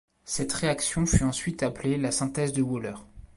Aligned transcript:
Cette 0.25 0.51
réaction 0.53 1.05
fut 1.05 1.21
ensuite 1.23 1.61
appelée 1.61 1.95
la 1.97 2.09
synthèse 2.09 2.53
de 2.53 2.63
Wöhler. 2.63 2.95